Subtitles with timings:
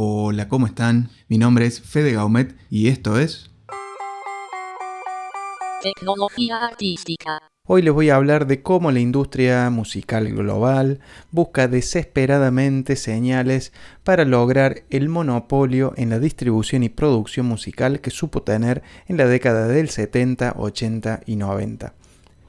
[0.00, 1.10] Hola, ¿cómo están?
[1.26, 3.50] Mi nombre es Fede Gaumet y esto es...
[5.82, 7.40] Tecnología artística.
[7.66, 11.00] Hoy les voy a hablar de cómo la industria musical global
[11.32, 13.72] busca desesperadamente señales
[14.04, 19.26] para lograr el monopolio en la distribución y producción musical que supo tener en la
[19.26, 21.97] década del 70, 80 y 90.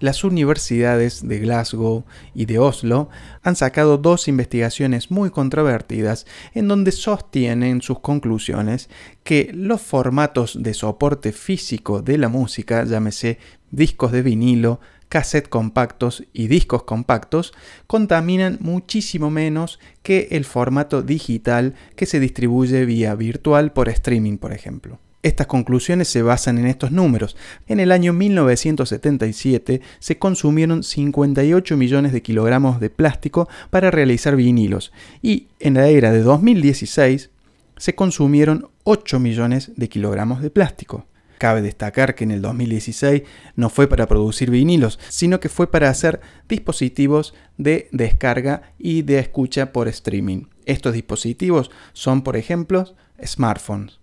[0.00, 3.08] Las universidades de Glasgow y de Oslo
[3.42, 6.24] han sacado dos investigaciones muy controvertidas
[6.54, 8.90] en donde sostienen sus conclusiones
[9.24, 13.38] que los formatos de soporte físico de la música, llámese
[13.72, 17.52] discos de vinilo, cassette compactos y discos compactos,
[17.88, 24.52] contaminan muchísimo menos que el formato digital que se distribuye vía virtual por streaming, por
[24.52, 25.00] ejemplo.
[25.22, 27.36] Estas conclusiones se basan en estos números.
[27.66, 34.92] En el año 1977 se consumieron 58 millones de kilogramos de plástico para realizar vinilos
[35.20, 37.30] y en la era de 2016
[37.76, 41.06] se consumieron 8 millones de kilogramos de plástico.
[41.38, 43.22] Cabe destacar que en el 2016
[43.56, 49.18] no fue para producir vinilos, sino que fue para hacer dispositivos de descarga y de
[49.18, 50.44] escucha por streaming.
[50.64, 53.98] Estos dispositivos son, por ejemplo, smartphones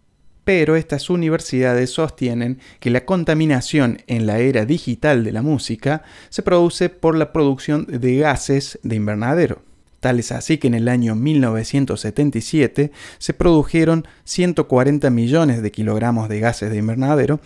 [0.46, 6.44] pero estas universidades sostienen que la contaminación en la era digital de la música se
[6.44, 9.64] produce por la producción de gases de invernadero.
[10.00, 16.40] Tal es así que en el año 1977 se produjeron 140 millones de kilogramos de
[16.40, 17.40] gases de invernadero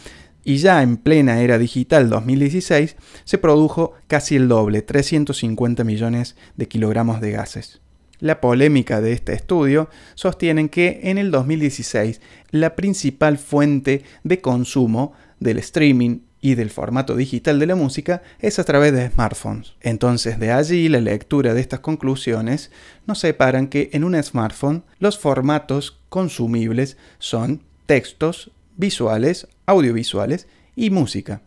[0.44, 6.68] y ya en plena era digital 2016 se produjo casi el doble, 350 millones de
[6.68, 7.80] kilogramos de gases.
[8.20, 12.20] La polémica de este estudio sostienen que en el 2016
[12.52, 18.60] la principal fuente de consumo del streaming y del formato digital de la música es
[18.60, 19.76] a través de smartphones.
[19.82, 22.72] Entonces de allí la lectura de estas conclusiones
[23.08, 31.42] nos separan que en un smartphone los formatos consumibles son textos, visuales, audiovisuales y música.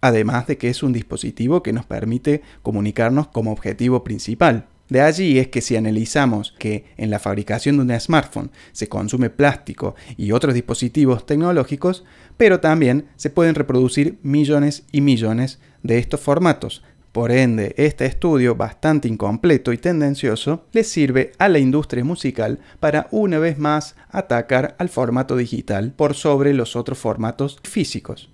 [0.00, 4.66] Además de que es un dispositivo que nos permite comunicarnos como objetivo principal.
[4.88, 9.28] De allí es que si analizamos que en la fabricación de un smartphone se consume
[9.28, 12.04] plástico y otros dispositivos tecnológicos,
[12.36, 16.82] pero también se pueden reproducir millones y millones de estos formatos.
[17.12, 23.08] Por ende, este estudio, bastante incompleto y tendencioso, le sirve a la industria musical para
[23.10, 28.30] una vez más atacar al formato digital por sobre los otros formatos físicos.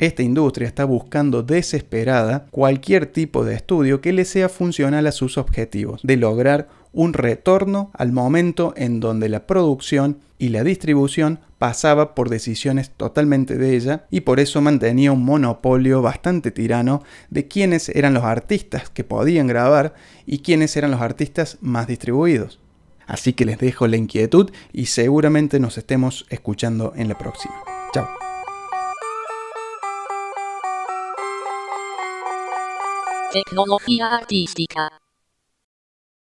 [0.00, 5.36] Esta industria está buscando desesperada cualquier tipo de estudio que le sea funcional a sus
[5.36, 12.14] objetivos, de lograr un retorno al momento en donde la producción y la distribución pasaba
[12.14, 17.90] por decisiones totalmente de ella y por eso mantenía un monopolio bastante tirano de quiénes
[17.90, 19.92] eran los artistas que podían grabar
[20.24, 22.58] y quiénes eran los artistas más distribuidos.
[23.06, 27.54] Así que les dejo la inquietud y seguramente nos estemos escuchando en la próxima.
[27.92, 28.29] Chao.
[33.32, 34.99] テクノロフィアアーティスティカ。